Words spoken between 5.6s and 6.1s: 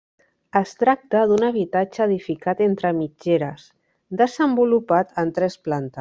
plantes.